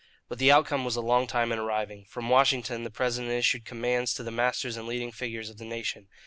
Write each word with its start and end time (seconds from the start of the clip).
But 0.29 0.39
the 0.39 0.51
outcome 0.51 0.83
was 0.83 0.95
a 0.95 0.99
long 1.01 1.27
time 1.27 1.51
in 1.51 1.59
arriving. 1.59 2.05
From 2.09 2.27
Washington 2.27 2.83
the 2.83 2.89
President 2.89 3.31
issued 3.31 3.65
commands 3.65 4.15
to 4.15 4.23
the 4.23 4.31
masters 4.31 4.75
and 4.75 4.87
leading 4.87 5.11
figures 5.11 5.51
of 5.51 5.59
the 5.59 5.63
nation. 5.65 6.07